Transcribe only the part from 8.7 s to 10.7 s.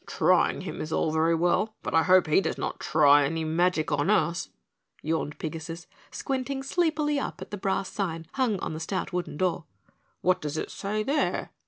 the stout wooden door. "What does